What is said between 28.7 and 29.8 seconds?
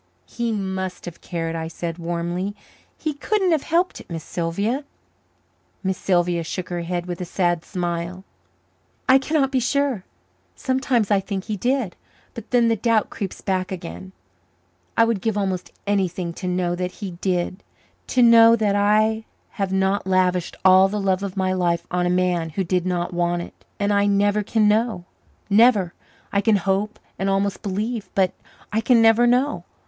I can never know.